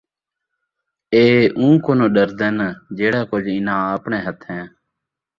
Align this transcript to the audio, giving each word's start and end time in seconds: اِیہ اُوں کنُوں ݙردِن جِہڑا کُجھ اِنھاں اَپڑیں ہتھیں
اِیہ 1.13 1.39
اُوں 1.57 1.75
کنُوں 1.83 2.11
ݙردِن 2.15 2.57
جِہڑا 2.97 3.21
کُجھ 3.29 3.49
اِنھاں 3.55 3.81
اَپڑیں 3.95 4.23
ہتھیں 4.25 4.63